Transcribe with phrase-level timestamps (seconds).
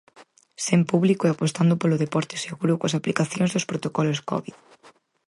[0.65, 4.55] Sen público e apostando polo deporte seguro coas aplicacións dos protocolos Covid.